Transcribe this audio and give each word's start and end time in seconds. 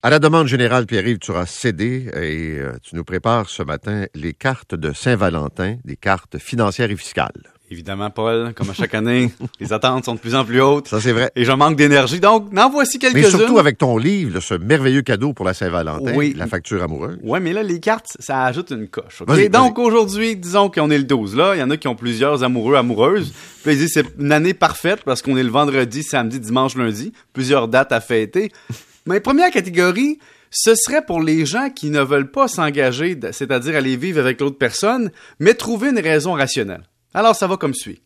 À 0.00 0.10
la 0.10 0.20
demande 0.20 0.46
générale, 0.46 0.86
Pierre-Yves, 0.86 1.18
tu 1.18 1.32
auras 1.32 1.44
cédé 1.46 2.08
et 2.14 2.56
euh, 2.60 2.72
tu 2.84 2.94
nous 2.94 3.02
prépares 3.02 3.48
ce 3.48 3.64
matin 3.64 4.04
les 4.14 4.32
cartes 4.32 4.76
de 4.76 4.92
Saint-Valentin, 4.92 5.78
des 5.84 5.96
cartes 5.96 6.38
financières 6.38 6.88
et 6.92 6.96
fiscales. 6.96 7.32
Évidemment, 7.68 8.08
Paul, 8.08 8.54
comme 8.54 8.70
à 8.70 8.74
chaque 8.74 8.94
année, 8.94 9.32
les 9.60 9.72
attentes 9.72 10.04
sont 10.04 10.14
de 10.14 10.20
plus 10.20 10.36
en 10.36 10.44
plus 10.44 10.60
hautes. 10.62 10.86
Ça, 10.86 11.00
c'est 11.00 11.10
vrai. 11.10 11.32
Et 11.34 11.44
je 11.44 11.50
manque 11.50 11.74
d'énergie, 11.76 12.20
donc 12.20 12.52
n'en 12.52 12.70
voici 12.70 12.98
Mais 13.02 13.10
quelques-unes. 13.10 13.38
surtout 13.40 13.58
avec 13.58 13.76
ton 13.76 13.98
livre, 13.98 14.34
là, 14.34 14.40
ce 14.40 14.54
merveilleux 14.54 15.02
cadeau 15.02 15.32
pour 15.32 15.44
la 15.44 15.52
Saint-Valentin, 15.52 16.14
Oui. 16.14 16.32
la 16.36 16.46
facture 16.46 16.80
amoureuse. 16.80 17.18
Ouais, 17.24 17.40
mais 17.40 17.52
là, 17.52 17.64
les 17.64 17.80
cartes, 17.80 18.16
ça 18.20 18.44
ajoute 18.44 18.70
une 18.70 18.86
coche. 18.86 19.22
ok? 19.22 19.28
Vas-y, 19.28 19.50
Donc, 19.50 19.80
aujourd'hui, 19.80 20.36
disons 20.36 20.70
qu'on 20.70 20.90
est 20.92 20.98
le 20.98 21.04
12. 21.04 21.34
Là, 21.34 21.56
il 21.56 21.58
y 21.58 21.62
en 21.62 21.70
a 21.70 21.76
qui 21.76 21.88
ont 21.88 21.96
plusieurs 21.96 22.44
amoureux, 22.44 22.76
amoureuses. 22.76 23.32
Puis, 23.64 23.72
ils 23.72 23.78
disent, 23.78 23.90
c'est 23.94 24.06
une 24.16 24.30
année 24.30 24.54
parfaite 24.54 25.00
parce 25.04 25.22
qu'on 25.22 25.36
est 25.36 25.42
le 25.42 25.50
vendredi, 25.50 26.04
samedi, 26.04 26.38
dimanche, 26.38 26.76
lundi. 26.76 27.12
Plusieurs 27.32 27.66
dates 27.66 27.90
à 27.90 28.00
fêter. 28.00 28.52
Mais 29.08 29.20
première 29.20 29.50
catégorie, 29.50 30.18
ce 30.50 30.74
serait 30.74 31.02
pour 31.02 31.22
les 31.22 31.46
gens 31.46 31.70
qui 31.70 31.88
ne 31.88 32.02
veulent 32.02 32.30
pas 32.30 32.46
s'engager, 32.46 33.18
c'est-à-dire 33.32 33.74
aller 33.74 33.96
vivre 33.96 34.20
avec 34.20 34.38
l'autre 34.38 34.58
personne, 34.58 35.10
mais 35.38 35.54
trouver 35.54 35.88
une 35.88 35.98
raison 35.98 36.34
rationnelle. 36.34 36.82
Alors, 37.14 37.34
ça 37.34 37.46
va 37.46 37.56
comme 37.56 37.72
suit. 37.72 38.02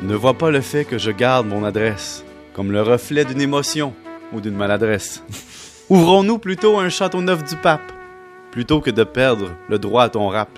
Ne 0.00 0.14
vois 0.14 0.38
pas 0.38 0.50
le 0.50 0.62
fait 0.62 0.86
que 0.86 0.96
je 0.96 1.10
garde 1.10 1.46
mon 1.46 1.64
adresse 1.64 2.24
comme 2.54 2.72
le 2.72 2.80
reflet 2.80 3.26
d'une 3.26 3.42
émotion 3.42 3.92
ou 4.32 4.40
d'une 4.40 4.56
maladresse. 4.56 5.22
Ouvrons-nous 5.90 6.38
plutôt 6.38 6.78
un 6.78 6.88
château 6.88 7.20
neuf 7.20 7.44
du 7.44 7.56
pape 7.56 7.92
plutôt 8.50 8.80
que 8.80 8.90
de 8.90 9.04
perdre 9.04 9.50
le 9.68 9.78
droit 9.78 10.04
à 10.04 10.08
ton 10.08 10.28
rap. 10.28 10.48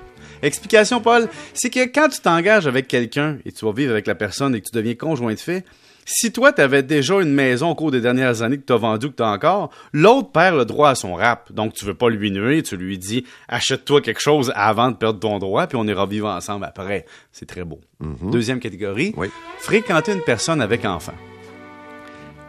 Explication, 0.43 1.01
Paul, 1.01 1.29
c'est 1.55 1.71
que 1.71 1.85
quand 1.87 2.09
tu 2.09 2.21
t'engages 2.21 2.67
avec 2.67 2.89
quelqu'un 2.89 3.39
et 3.45 3.53
tu 3.53 3.65
vas 3.65 3.73
vivre 3.73 3.93
avec 3.93 4.07
la 4.07 4.15
personne 4.15 4.55
et 4.55 4.61
que 4.61 4.67
tu 4.71 4.77
deviens 4.77 4.95
conjoint 4.95 5.35
de 5.35 5.39
fait, 5.39 5.65
si 6.11 6.33
toi, 6.33 6.55
tu 6.55 6.63
avais 6.63 6.83
déjà 6.83 7.21
une 7.21 7.33
maison 7.35 7.69
au 7.69 7.75
cours 7.75 7.91
des 7.91 8.01
dernières 8.01 8.41
années 8.41 8.57
que 8.57 8.65
tu 8.65 8.73
as 8.73 8.77
vendue, 8.79 9.11
que 9.11 9.17
tu 9.17 9.23
as 9.23 9.29
encore, 9.31 9.71
l'autre 9.93 10.31
perd 10.33 10.57
le 10.57 10.65
droit 10.65 10.89
à 10.89 10.95
son 10.95 11.15
rap. 11.15 11.53
Donc, 11.53 11.75
tu 11.75 11.85
veux 11.85 11.93
pas 11.93 12.09
lui 12.09 12.31
nuire, 12.31 12.63
tu 12.63 12.79
lui 12.79 12.97
dis 12.97 13.27
achète-toi 13.47 14.01
quelque 14.01 14.21
chose 14.23 14.51
avant 14.55 14.91
de 14.91 14.97
perdre 14.97 15.21
ton 15.21 15.39
droit, 15.39 15.67
puis 15.67 15.77
on 15.77 15.87
ira 15.87 16.07
vivre 16.07 16.29
ensemble 16.29 16.65
après. 16.65 17.05
C'est 17.31 17.45
très 17.45 17.63
beau. 17.63 17.81
Deuxième 18.23 18.59
catégorie, 18.59 19.13
Oui. 19.19 19.29
fréquenter 19.59 20.13
une 20.15 20.23
personne 20.23 20.63
avec 20.63 20.87
enfant. 20.87 21.13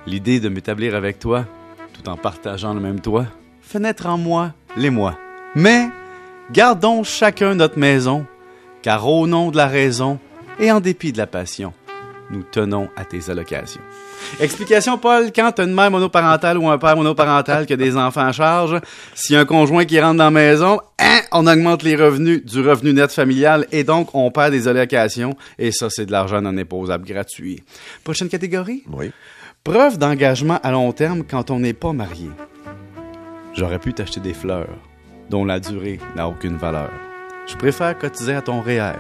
L'idée 0.08 0.40
de 0.40 0.48
m'établir 0.50 0.96
avec 0.96 1.20
toi, 1.20 1.46
tout 1.94 2.08
en 2.10 2.16
partageant 2.16 2.74
le 2.74 2.80
même 2.80 3.02
toit, 3.02 3.26
fait 3.62 3.80
naître 3.80 4.06
en 4.08 4.18
moi 4.18 4.54
les 4.78 4.90
mois. 4.90 5.18
Mais 5.56 5.90
gardons 6.52 7.04
chacun 7.04 7.56
notre 7.56 7.78
maison, 7.78 8.26
car 8.82 9.08
au 9.08 9.28
nom 9.28 9.52
de 9.52 9.58
la 9.58 9.68
raison 9.68 10.20
et 10.60 10.72
en 10.72 10.80
dépit 10.80 11.12
de 11.12 11.18
la 11.18 11.28
passion, 11.28 11.74
nous 12.32 12.44
tenons 12.44 12.90
à 12.96 13.06
tes 13.06 13.30
allocations. 13.30 13.82
Explication, 14.40 14.98
Paul, 14.98 15.32
quand 15.34 15.52
t'as 15.54 15.66
une 15.66 15.74
mère 15.74 15.90
monoparentale 15.90 16.58
ou 16.58 16.70
un 16.70 16.78
père 16.78 16.98
monoparental 16.98 17.66
qui 17.66 17.74
a 17.74 17.78
des 17.78 17.96
enfants 17.96 18.28
à 18.28 18.32
charge, 18.32 18.80
si 19.16 19.36
un 19.36 19.46
conjoint 19.46 19.86
qui 19.86 20.00
rentre 20.00 20.18
dans 20.18 20.26
la 20.26 20.32
maison, 20.32 20.80
hein, 21.00 21.22
on 21.32 21.48
augmente 21.48 21.84
les 21.84 21.96
revenus 21.96 22.44
du 22.44 22.62
revenu 22.62 22.94
net 22.94 23.12
familial 23.12 23.66
et 23.72 23.84
donc 23.84 24.14
on 24.14 24.30
perd 24.30 24.52
des 24.52 24.68
allocations 24.68 25.36
et 25.58 25.72
ça, 25.72 25.90
c'est 25.90 26.06
de 26.06 26.12
l'argent 26.12 26.42
non 26.42 26.58
imposable 26.58 27.06
gratuit. 27.06 27.64
Prochaine 28.04 28.30
catégorie? 28.30 28.84
Oui. 28.92 29.12
Preuve 29.64 29.98
d'engagement 29.98 30.60
à 30.64 30.72
long 30.72 30.92
terme 30.92 31.24
quand 31.24 31.52
on 31.52 31.60
n'est 31.60 31.74
pas 31.74 31.94
marié. 31.94 32.30
J'aurais 33.54 33.80
pu 33.80 33.94
t'acheter 33.94 34.20
des 34.20 34.34
fleurs 34.34 34.68
dont 35.30 35.46
la 35.46 35.60
durée 35.60 36.00
n'a 36.16 36.28
aucune 36.28 36.58
valeur. 36.58 36.90
Je 37.48 37.56
préfère 37.56 37.98
cotiser 37.98 38.34
à 38.36 38.42
ton 38.42 38.62
REER 38.62 38.94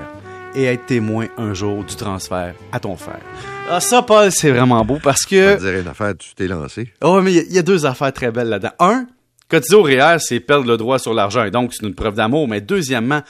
et 0.55 0.63
être 0.65 0.85
témoin 0.87 1.27
un 1.37 1.53
jour 1.53 1.83
du 1.83 1.95
transfert 1.95 2.55
à 2.71 2.79
ton 2.79 2.95
frère. 2.95 3.19
Ah 3.69 3.79
ça, 3.79 4.01
Paul, 4.01 4.31
c'est 4.31 4.49
vraiment 4.51 4.83
beau 4.83 4.97
parce 5.01 5.21
Je 5.23 5.27
que... 5.29 5.55
te 5.55 5.59
dire 5.69 5.79
une 5.81 5.87
affaire, 5.87 6.13
tu 6.17 6.33
t'es 6.33 6.47
lancé. 6.47 6.91
Oh, 7.03 7.21
mais 7.21 7.31
il 7.31 7.35
y 7.35 7.39
a- 7.39 7.43
il 7.43 7.53
y, 7.53 7.59
a 7.59 7.61
deux 7.61 7.85
affaires 7.85 8.11
très 8.13 8.31
belles 8.31 8.49
là-dedans. 8.49 8.71
Un, 8.79 9.05
cotiser 9.47 9.75
au 9.75 9.83
REER, 9.83 10.17
c'est 10.19 10.39
perdre 10.39 10.65
le 10.67 10.77
droit 10.77 10.97
sur 10.97 11.13
l'argent 11.13 11.43
et 11.43 11.51
donc 11.51 11.73
c'est 11.73 11.85
une 11.85 11.93
preuve 11.93 12.15
d'amour. 12.15 12.47
Mais 12.47 12.61
deuxièmement, 12.61 13.21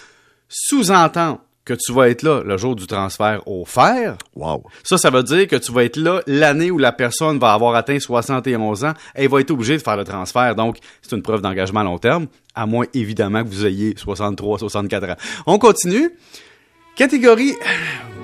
sous-entendre 0.47 1.39
que 1.69 1.79
tu 1.79 1.93
vas 1.93 2.09
être 2.09 2.23
là 2.23 2.41
le 2.43 2.57
jour 2.57 2.75
du 2.75 2.87
transfert 2.87 3.41
au 3.47 3.63
fer, 3.65 4.17
Wow. 4.35 4.63
ça, 4.83 4.97
ça 4.97 5.09
veut 5.09 5.21
dire 5.23 5.47
que 5.47 5.55
tu 5.55 5.71
vas 5.71 5.83
être 5.83 5.97
là 5.97 6.21
l'année 6.25 6.71
où 6.71 6.77
la 6.77 6.91
personne 6.91 7.37
va 7.37 7.53
avoir 7.53 7.75
atteint 7.75 7.99
71 7.99 8.85
ans 8.85 8.93
et 9.15 9.23
elle 9.25 9.29
va 9.29 9.39
être 9.41 9.51
obligée 9.51 9.77
de 9.77 9.81
faire 9.83 9.97
le 9.97 10.03
transfert. 10.03 10.55
Donc, 10.55 10.77
c'est 11.01 11.15
une 11.15 11.21
preuve 11.21 11.41
d'engagement 11.41 11.81
à 11.81 11.83
long 11.83 11.97
terme, 11.99 12.27
à 12.55 12.65
moins 12.65 12.85
évidemment 12.93 13.43
que 13.43 13.49
vous 13.49 13.65
ayez 13.65 13.93
63, 13.95 14.59
64 14.59 15.09
ans. 15.11 15.15
On 15.45 15.59
continue. 15.59 16.09
Catégorie 16.95 17.53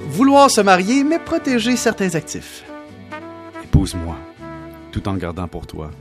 vouloir 0.09 0.49
se 0.49 0.61
marier 0.61 1.03
mais 1.03 1.19
protéger 1.19 1.75
certains 1.75 2.15
actifs. 2.15 2.63
Épouse-moi, 3.63 4.15
tout 4.91 5.07
en 5.07 5.15
gardant 5.15 5.47
pour 5.47 5.67
toi 5.67 5.91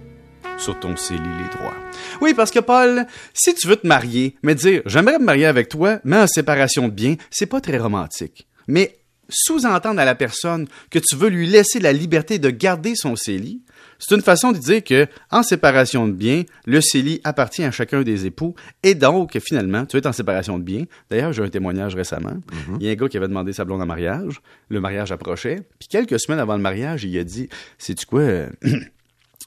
sur 0.59 0.79
ton 0.79 0.97
CELI 0.97 1.21
les 1.21 1.59
droits. 1.59 1.75
Oui, 2.21 2.35
parce 2.35 2.51
que 2.51 2.61
Paul, 2.61 3.07
si 3.33 3.55
tu 3.55 3.67
veux 3.67 3.77
te 3.77 3.87
marier, 3.87 4.37
mais 4.43 4.55
dire 4.55 4.83
j'aimerais 4.87 5.19
me 5.19 5.25
marier 5.25 5.47
avec 5.47 5.69
toi, 5.69 5.99
mais 6.05 6.17
en 6.17 6.27
séparation 6.27 6.89
de 6.89 6.93
biens, 6.93 7.17
c'est 7.31 7.47
pas 7.47 7.61
très 7.61 7.79
romantique. 7.79 8.47
Mais 8.69 8.99
sous-entendre 9.29 10.01
à 10.01 10.05
la 10.05 10.15
personne 10.15 10.67
que 10.91 10.99
tu 10.99 11.17
veux 11.17 11.29
lui 11.29 11.47
laisser 11.47 11.81
la 11.81 11.93
liberté 11.93 12.39
de 12.39 12.51
garder 12.51 12.95
son 12.95 13.17
CELI, 13.17 13.63
c'est 13.99 14.15
une 14.15 14.23
façon 14.23 14.53
de 14.53 14.59
dire 14.59 14.83
que, 14.85 15.07
en 15.31 15.43
séparation 15.43 16.07
de 16.07 16.13
biens, 16.13 16.43
le 16.67 16.81
CELI 16.81 17.21
appartient 17.25 17.65
à 17.65 17.71
chacun 17.71 18.03
des 18.03 18.27
époux 18.27 18.55
et 18.83 18.95
donc, 18.95 19.39
finalement, 19.41 19.87
tu 19.87 19.97
es 19.97 20.07
en 20.07 20.13
séparation 20.13 20.59
de 20.59 20.65
biens. 20.65 20.85
D'ailleurs, 21.11 21.33
j'ai 21.33 21.43
un 21.43 21.49
témoignage 21.49 21.95
récemment. 21.95 22.37
Il 22.81 22.87
y 22.87 22.89
a 22.89 22.93
un 22.93 22.97
gars 22.97 23.09
qui 23.09 23.17
avait 23.17 23.29
demandé 23.29 23.53
sa 23.53 23.65
blonde 23.65 23.83
en 23.83 23.87
mariage. 23.87 24.41
Le 24.69 24.81
mariage 24.81 25.13
approchait. 25.13 25.63
Puis 25.79 25.89
quelques 25.89 26.21
semaines 26.21 26.41
avant 26.41 26.57
le 26.57 26.63
mariage, 26.63 27.05
il 27.05 27.17
a 27.19 27.25
dit, 27.25 27.49
sais-tu 27.79 28.05
quoi, 28.07 28.21
euh, 28.21 28.49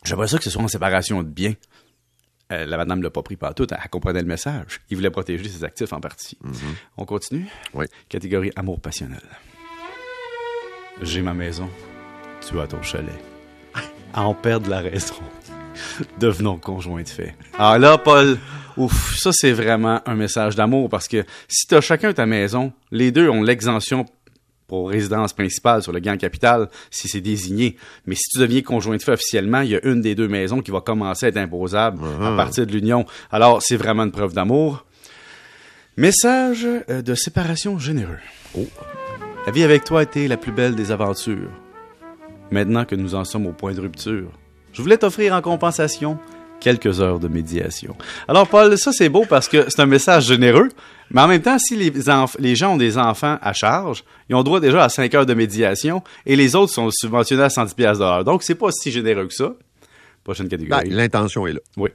j'aimerais 0.03 0.27
ça 0.27 0.37
que 0.37 0.43
ce 0.43 0.49
soit 0.49 0.61
en 0.61 0.67
séparation 0.67 1.23
de 1.23 1.29
biens. 1.29 1.53
Euh, 2.51 2.65
la 2.65 2.77
madame 2.77 2.99
ne 2.99 3.03
l'a 3.03 3.09
pas 3.09 3.23
pris 3.23 3.35
par 3.35 3.53
tout, 3.53 3.67
elle 3.69 3.89
comprenait 3.89 4.21
le 4.21 4.27
message. 4.27 4.79
Il 4.89 4.95
voulait 4.95 5.09
protéger 5.09 5.49
ses 5.49 5.63
actifs 5.63 5.91
en 5.91 5.99
partie. 5.99 6.37
On 6.95 7.05
continue? 7.05 7.45
Oui. 7.73 7.85
Catégorie 8.07 8.51
amour 8.55 8.79
passionnel. 8.79 9.21
J'ai 11.01 11.21
ma 11.21 11.33
maison, 11.33 11.69
tu 12.47 12.59
as 12.59 12.67
ton 12.67 12.81
chalet. 12.81 13.19
À 14.13 14.23
en 14.23 14.33
perdre 14.33 14.69
la 14.69 14.79
raison. 14.79 15.15
Devenons 16.19 16.57
conjoints 16.57 17.03
de 17.03 17.09
fait. 17.09 17.35
Alors 17.57 17.77
là, 17.77 17.97
Paul, 17.97 18.39
ouf, 18.77 19.15
ça 19.17 19.31
c'est 19.33 19.51
vraiment 19.51 20.01
un 20.05 20.15
message 20.15 20.55
d'amour 20.55 20.89
parce 20.89 21.07
que 21.07 21.25
si 21.47 21.67
tu 21.67 21.75
as 21.75 21.81
chacun 21.81 22.13
ta 22.13 22.25
maison, 22.25 22.71
les 22.91 23.11
deux 23.11 23.29
ont 23.29 23.43
l'exemption 23.43 24.05
pour 24.67 24.89
résidence 24.89 25.33
principale 25.33 25.81
sur 25.81 25.91
le 25.91 25.99
gain 25.99 26.17
capital 26.17 26.69
si 26.91 27.07
c'est 27.07 27.21
désigné. 27.21 27.77
Mais 28.05 28.15
si 28.15 28.23
tu 28.31 28.39
deviens 28.39 28.61
conjoint 28.61 28.97
de 28.97 29.01
fait 29.01 29.13
officiellement, 29.13 29.61
il 29.61 29.69
y 29.69 29.75
a 29.75 29.85
une 29.85 30.01
des 30.01 30.15
deux 30.15 30.27
maisons 30.27 30.61
qui 30.61 30.71
va 30.71 30.81
commencer 30.81 31.25
à 31.25 31.29
être 31.29 31.37
imposable 31.37 31.99
à 32.21 32.35
partir 32.35 32.67
de 32.67 32.71
l'union. 32.71 33.05
Alors, 33.31 33.61
c'est 33.61 33.77
vraiment 33.77 34.03
une 34.03 34.11
preuve 34.11 34.33
d'amour. 34.33 34.85
Message 35.95 36.67
euh, 36.89 37.01
de 37.01 37.15
séparation 37.15 37.79
généreux. 37.79 38.19
La 39.45 39.51
vie 39.51 39.63
avec 39.63 39.83
toi 39.83 40.01
a 40.01 40.03
été 40.03 40.27
la 40.27 40.37
plus 40.37 40.51
belle 40.51 40.75
des 40.75 40.91
aventures. 40.91 41.49
Maintenant 42.51 42.85
que 42.85 42.95
nous 42.95 43.15
en 43.15 43.23
sommes 43.23 43.47
au 43.47 43.51
point 43.51 43.73
de 43.73 43.81
rupture, 43.81 44.29
je 44.73 44.81
voulais 44.81 44.97
t'offrir 44.97 45.33
en 45.33 45.41
compensation 45.41 46.19
quelques 46.59 47.01
heures 47.01 47.19
de 47.19 47.27
médiation. 47.27 47.95
Alors, 48.27 48.47
Paul, 48.47 48.77
ça 48.77 48.91
c'est 48.91 49.09
beau 49.09 49.25
parce 49.27 49.47
que 49.47 49.65
c'est 49.67 49.81
un 49.81 49.85
message 49.85 50.25
généreux, 50.25 50.69
mais 51.11 51.21
en 51.21 51.27
même 51.27 51.41
temps, 51.41 51.57
si 51.57 51.75
les, 51.75 52.55
gens 52.55 52.73
ont 52.73 52.77
des 52.77 52.97
enfants 52.97 53.37
à 53.41 53.53
charge, 53.53 54.03
ils 54.29 54.35
ont 54.35 54.43
droit 54.43 54.59
déjà 54.59 54.83
à 54.83 54.89
5 54.89 55.13
heures 55.15 55.25
de 55.25 55.33
médiation 55.33 56.03
et 56.25 56.35
les 56.35 56.55
autres 56.55 56.73
sont 56.73 56.89
subventionnés 56.91 57.43
à 57.43 57.49
110 57.49 57.73
pièces 57.73 57.99
d'heure. 57.99 58.23
Donc, 58.23 58.43
c'est 58.43 58.55
pas 58.55 58.71
si 58.71 58.91
généreux 58.91 59.27
que 59.27 59.33
ça. 59.33 59.53
Prochaine 60.23 60.47
Ben, 60.47 60.57
catégorie. 60.57 60.89
L'intention 60.89 61.47
est 61.47 61.53
là. 61.53 61.59
Oui. 61.77 61.89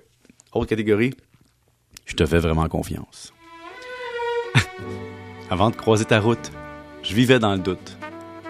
Autre 0.53 0.69
catégorie. 0.69 1.12
Je 2.06 2.15
te 2.15 2.25
fais 2.25 2.39
vraiment 2.39 2.69
confiance. 2.69 3.33
Avant 5.51 5.71
de 5.71 5.77
croiser 5.77 6.06
ta 6.06 6.19
route, 6.19 6.51
je 7.03 7.15
vivais 7.15 7.39
dans 7.39 7.53
le 7.53 7.61
doute. 7.61 7.99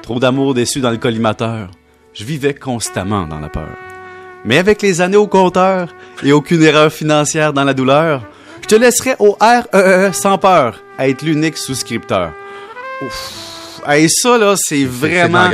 Trop 0.03 0.21
d'amour 0.21 0.55
déçu 0.55 0.81
dans 0.81 0.91
le 0.91 0.99
collimateur. 0.99 1.71
Je 2.15 2.25
vivais 2.25 2.55
constamment 2.55 3.27
dans 3.27 3.41
la 3.41 3.49
peur. 3.49 3.77
Mais 4.45 4.59
avec 4.59 4.83
les 4.83 5.01
années 5.01 5.17
au 5.17 5.29
compteur 5.29 5.95
et 6.25 6.33
aucune 6.33 6.63
erreur 6.63 6.93
financière 6.93 7.53
dans 7.53 7.65
la 7.65 7.75
douleur, 7.75 8.23
je 8.63 8.67
te 8.67 8.75
laisserai 8.75 9.15
au 9.21 9.37
REE 9.41 10.13
sans 10.13 10.39
peur 10.39 10.83
à 10.99 11.09
être 11.09 11.23
l'unique 11.23 11.57
souscripteur. 11.57 12.33
Ouf. 13.03 13.83
Hey, 13.87 14.09
ça, 14.09 14.39
là, 14.39 14.55
c'est 14.57 14.85
vraiment 14.85 15.49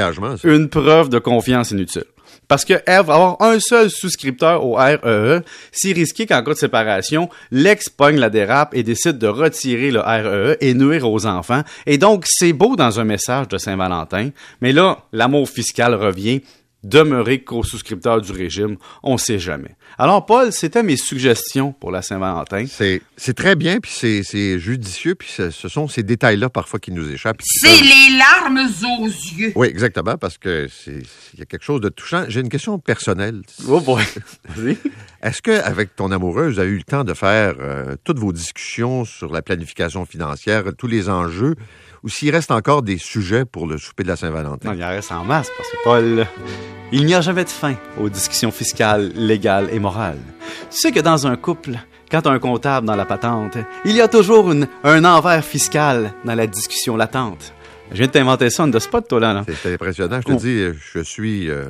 une 0.45 0.69
preuve 0.69 1.09
de 1.09 1.19
confiance 1.19 1.71
inutile. 1.71 2.05
Parce 2.47 2.65
que 2.65 2.75
avoir 2.87 3.43
un 3.43 3.61
seul 3.61 3.91
souscripteur 3.91 4.65
au 4.65 4.75
REE, 4.75 5.43
c'est 5.71 5.93
risqué 5.93 6.25
qu'en 6.25 6.43
cas 6.43 6.53
de 6.53 6.59
séparation, 6.59 7.29
l'ex 7.51 7.91
pogne 7.91 8.17
la 8.17 8.31
dérape 8.31 8.75
et 8.75 8.83
décide 8.83 9.19
de 9.19 9.27
retirer 9.27 9.91
le 9.91 10.01
REE 10.01 10.57
et 10.63 10.73
nuire 10.73 11.11
aux 11.11 11.27
enfants. 11.27 11.63
Et 11.85 11.99
donc, 11.99 12.25
c'est 12.27 12.55
beau 12.55 12.75
dans 12.75 13.01
un 13.01 13.05
message 13.05 13.49
de 13.49 13.59
Saint-Valentin, 13.59 14.31
mais 14.63 14.73
là, 14.73 14.99
l'amour 15.13 15.49
fiscal 15.49 15.95
revient 15.95 16.41
demeurer 16.85 17.43
co-souscripteur 17.43 18.21
du 18.21 18.33
régime, 18.33 18.77
on 19.03 19.19
sait 19.19 19.39
jamais. 19.39 19.75
Alors, 19.99 20.25
Paul, 20.27 20.53
c'était 20.53 20.83
mes 20.83 20.97
suggestions 20.97 21.73
pour 21.73 21.91
la 21.91 22.03
Saint-Valentin. 22.03 22.67
C'est, 22.69 23.35
très 23.35 23.57
bien, 23.57 23.81
puis 23.81 23.91
c'est, 23.93 24.59
judicieux, 24.59 25.15
puis 25.15 25.29
ce, 25.29 25.51
sont 25.51 25.89
ces 25.89 26.03
détails-là 26.03 26.49
parfois 26.51 26.79
qui 26.79 26.93
nous 26.93 27.11
échappent. 27.11 27.41
C'est 27.43 27.69
peuvent- 27.69 27.83
les 27.83 28.17
larmes 28.17 28.59
aux 28.59 29.07
yeux. 29.07 29.53
Oui, 29.57 29.67
exactement, 29.67 30.17
parce 30.17 30.39
que 30.39 30.69
c'est, 30.69 31.03
il 31.35 31.39
y 31.41 31.43
a 31.43 31.47
quelque 31.47 31.65
chose 31.65 31.81
de 31.81 31.89
touchant. 31.89 32.25
J'ai 32.29 32.41
une 32.41 32.49
question 32.49 32.79
personnelle. 32.79 33.43
Oh 33.67 33.81
boy. 33.81 34.05
Vas-y. 34.55 34.77
Est-ce 35.23 35.43
qu'avec 35.43 35.97
ton 35.97 36.13
amoureuse, 36.13 36.55
vous 36.55 36.61
avez 36.61 36.71
eu 36.71 36.77
le 36.79 36.85
temps 36.85 37.03
de 37.05 37.13
faire 37.15 37.55
euh, 37.61 37.97
toutes 38.05 38.19
vos 38.21 38.33
discussions 38.33 39.05
sur 39.05 39.33
la 39.33 39.43
planification 39.43 40.07
financière, 40.07 40.63
tous 40.79 40.87
les 40.87 41.09
enjeux, 41.09 41.57
ou 42.05 42.09
s'il 42.09 42.31
reste 42.31 42.53
encore 42.53 42.83
des 42.83 42.99
sujets 42.99 43.45
pour 43.45 43.67
le 43.67 43.79
souper 43.79 44.05
de 44.05 44.09
la 44.09 44.17
Saint-Valentin? 44.17 44.69
Non, 44.71 44.75
il 44.77 44.85
en 44.85 44.89
reste 44.91 45.11
en 45.11 45.25
masse 45.25 45.51
parce 45.57 45.69
que 45.69 45.77
Paul, 45.83 46.27
il 46.93 47.05
n'y 47.05 47.15
a 47.15 47.21
jamais 47.21 47.45
de 47.45 47.51
fin 47.51 47.75
aux 48.01 48.09
discussions 48.09 48.51
fiscales, 48.51 49.13
légales 49.15 49.69
et 49.73 49.79
morales. 49.79 50.19
Tu 50.71 50.79
sais 50.79 50.93
que 50.93 51.01
dans 51.01 51.27
un 51.27 51.37
couple, 51.37 51.73
quand 52.11 52.27
un 52.27 52.39
comptable 52.39 52.87
dans 52.87 52.97
la 52.97 53.05
patente, 53.05 53.59
il 53.85 53.93
y 53.95 54.01
a 54.01 54.09
toujours 54.09 54.51
une- 54.53 54.67
un 54.85 55.05
envers 55.05 55.45
fiscal 55.45 56.13
dans 56.25 56.35
la 56.35 56.47
discussion 56.47 56.97
latente. 56.97 57.53
Je 57.91 57.97
viens 57.99 58.07
de 58.07 58.13
t'inventer 58.13 58.51
ça 58.51 58.65
on 58.65 58.71
the 58.71 58.79
spot, 58.79 59.07
toi, 59.09 59.21
là. 59.21 59.33
là. 59.35 59.45
C'est, 59.63 59.75
impressionnant. 59.75 60.21
Je 60.27 60.33
te 60.35 60.39
dis, 60.39 60.79
je 60.95 61.01
suis... 61.01 61.51
euh, 61.51 61.65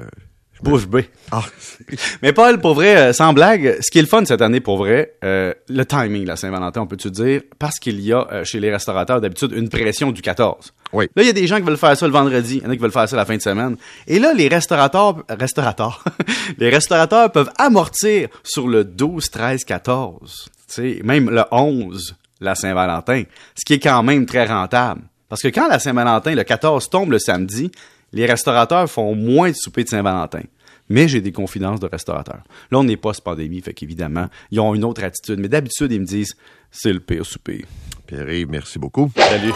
Bouche 0.63 0.87
bée. 0.87 1.09
ah, 1.31 1.43
Mais 2.23 2.33
Paul, 2.33 2.61
pour 2.61 2.75
vrai, 2.75 2.97
euh, 2.97 3.13
sans 3.13 3.33
blague, 3.33 3.79
ce 3.81 3.91
qui 3.91 3.99
est 3.99 4.03
le 4.03 4.09
fun 4.09 4.25
cette 4.25 4.43
année, 4.43 4.61
pour 4.61 4.79
vrai, 4.79 5.15
euh, 5.25 5.55
le 5.69 5.85
timing 5.85 6.23
de 6.23 6.29
la 6.29 6.37
Saint-Valentin, 6.37 6.81
on 6.81 6.87
peut-tu 6.87 7.11
dire, 7.11 7.43
parce 7.59 7.79
qu'il 7.79 8.01
y 8.01 8.13
a 8.13 8.27
euh, 8.33 8.45
chez 8.45 8.59
les 8.59 8.71
restaurateurs 8.71 9.21
d'habitude 9.21 9.53
une 9.53 9.69
pression 9.69 10.11
du 10.11 10.21
14. 10.21 10.73
Oui. 10.93 11.09
Là, 11.15 11.23
il 11.23 11.27
y 11.27 11.31
a 11.31 11.35
des 11.35 11.47
gens 11.47 11.57
qui 11.57 11.63
veulent 11.63 11.77
faire 11.77 11.97
ça 11.97 12.07
le 12.07 12.13
vendredi, 12.13 12.57
il 12.57 12.63
y 12.65 12.67
en 12.67 12.71
a 12.71 12.75
qui 12.75 12.83
veulent 12.83 12.91
faire 12.91 13.09
ça 13.09 13.17
la 13.17 13.25
fin 13.25 13.37
de 13.37 13.43
semaine. 13.43 13.77
Et 14.07 14.19
là, 14.19 14.33
les 14.35 14.49
restaurateurs, 14.49 15.23
restaurateurs, 15.29 16.03
les 16.59 16.71
restaurateurs 16.71 17.31
peuvent 17.31 17.51
amortir 17.59 18.29
sur 18.43 18.67
le 18.67 18.85
12, 18.85 19.31
13, 19.31 19.65
14, 19.65 20.49
tu 20.49 20.63
sais, 20.67 21.01
même 21.05 21.31
le 21.31 21.45
11, 21.53 22.17
la 22.41 22.55
Saint-Valentin, 22.55 23.23
ce 23.55 23.65
qui 23.65 23.75
est 23.75 23.81
quand 23.81 24.03
même 24.03 24.27
très 24.27 24.47
rentable. 24.47 25.03
Parce 25.29 25.43
que 25.43 25.49
quand 25.49 25.69
la 25.69 25.79
Saint-Valentin, 25.79 26.35
le 26.35 26.43
14, 26.43 26.89
tombe 26.89 27.11
le 27.11 27.19
samedi, 27.19 27.71
les 28.13 28.27
restaurateurs 28.27 28.89
font 28.91 29.15
moins 29.15 29.51
de 29.51 29.57
souper 29.57 29.85
de 29.85 29.89
Saint-Valentin. 29.89 30.43
Mais 30.89 31.07
j'ai 31.07 31.21
des 31.21 31.33
confidences 31.33 31.81
de 31.81 31.87
restaurateurs. 31.87 32.43
Là, 32.71 32.79
on 32.79 32.85
n'est 32.85 32.97
pas 32.97 33.13
pandémie, 33.23 33.61
fait 33.61 33.75
qu'évidemment, 33.75 34.29
ils 34.51 34.59
ont 34.61 34.75
une 34.75 34.85
autre 34.85 35.05
attitude. 35.05 35.39
Mais 35.39 35.49
d'habitude, 35.49 35.93
ils 35.93 36.01
me 36.01 36.07
disent, 36.07 36.35
c'est 36.71 36.93
le 36.93 37.01
pire 37.01 37.27
souper. 37.27 37.67
Pierre, 38.07 38.27
merci 38.49 38.79
beaucoup. 38.79 39.11
Salut. 39.15 39.53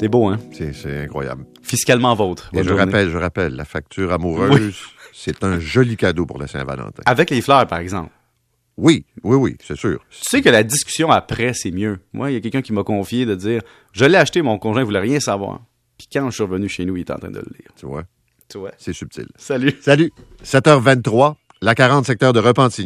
C'est 0.00 0.08
beau, 0.08 0.26
hein? 0.26 0.40
C'est, 0.52 1.04
incroyable. 1.04 1.46
Fiscalement 1.62 2.14
vôtre. 2.14 2.50
Et 2.52 2.58
je 2.58 2.64
journée. 2.64 2.82
rappelle, 2.82 3.10
je 3.10 3.16
rappelle, 3.16 3.54
la 3.54 3.64
facture 3.64 4.12
amoureuse, 4.12 4.76
c'est 5.12 5.44
un 5.44 5.60
joli 5.60 5.96
cadeau 5.96 6.26
pour 6.26 6.38
la 6.38 6.48
Saint-Valentin. 6.48 7.02
Avec 7.06 7.30
les 7.30 7.40
fleurs, 7.40 7.66
par 7.68 7.78
exemple. 7.78 8.10
Oui, 8.76 9.06
oui, 9.22 9.36
oui, 9.36 9.56
c'est 9.64 9.76
sûr. 9.76 10.00
Tu 10.10 10.18
sais 10.22 10.42
que 10.42 10.48
la 10.48 10.62
discussion 10.64 11.10
après, 11.10 11.52
c'est 11.54 11.70
mieux. 11.70 11.98
Moi, 12.12 12.30
il 12.30 12.34
y 12.34 12.36
a 12.36 12.40
quelqu'un 12.40 12.62
qui 12.62 12.72
m'a 12.72 12.82
confié 12.82 13.24
de 13.26 13.34
dire 13.34 13.62
Je 13.92 14.04
l'ai 14.04 14.16
acheté, 14.16 14.42
mon 14.42 14.58
conjoint 14.58 14.82
voulait 14.84 14.98
rien 15.00 15.20
savoir. 15.20 15.60
Puis 15.96 16.08
quand 16.12 16.28
je 16.30 16.34
suis 16.34 16.42
revenu 16.42 16.68
chez 16.68 16.84
nous, 16.84 16.96
il 16.96 17.02
était 17.02 17.12
en 17.12 17.18
train 17.18 17.30
de 17.30 17.38
le 17.38 17.46
lire. 17.56 17.68
Tu 17.76 17.86
vois, 17.86 18.02
Tu 18.48 18.58
vois? 18.58 18.72
c'est 18.78 18.92
subtil. 18.92 19.28
Salut. 19.36 19.74
Salut. 19.80 20.10
7h23, 20.44 21.34
la 21.62 21.74
40 21.74 22.04
secteur 22.04 22.32
de 22.32 22.40
Repentigny. 22.40 22.82